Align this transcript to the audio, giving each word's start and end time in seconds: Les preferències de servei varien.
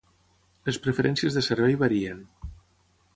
Les 0.69 0.79
preferències 0.85 1.37
de 1.39 1.45
servei 1.49 1.77
varien. 1.83 2.25